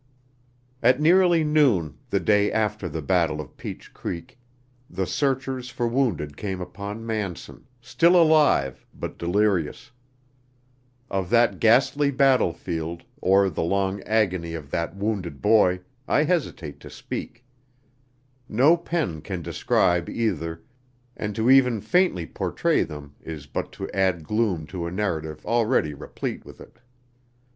[0.81, 4.39] At nearly noon the day after the battle of Peach Creek
[4.89, 9.91] the searchers for wounded came upon Manson, still alive, but delirious.
[11.11, 16.89] Of that ghastly battlefield, or the long agony of that wounded boy, I hesitate to
[16.89, 17.45] speak.
[18.49, 20.63] No pen can describe, either,
[21.15, 25.93] and to even faintly portray them is but to add gloom to a narrative already
[25.93, 26.79] replete with it.